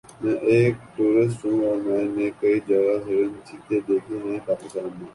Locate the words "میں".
0.21-0.33, 1.81-2.03, 4.97-5.09